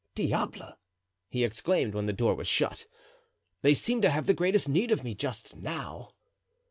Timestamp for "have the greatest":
4.09-4.67